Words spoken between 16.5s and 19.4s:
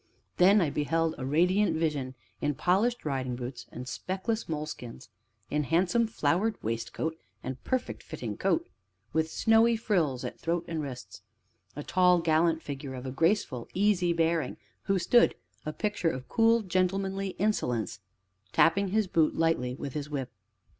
gentlemanly insolence, tapping his boot